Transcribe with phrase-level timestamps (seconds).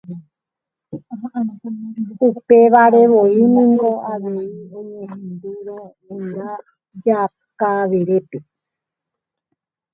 [2.27, 6.49] Upevarevoi niko avei oñehendúrõ guyra
[7.03, 8.37] Jakaverépe